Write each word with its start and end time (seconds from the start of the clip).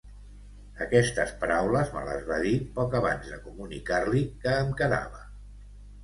Aquestes 0.83 1.33
paraules 1.41 1.91
me 1.97 2.01
les 2.07 2.23
va 2.29 2.37
dir 2.43 2.53
poc 2.77 2.95
abans 2.99 3.27
de 3.33 3.37
comunicar-li 3.43 4.23
que 4.47 4.55
em 4.63 4.73
quedava. 4.81 5.21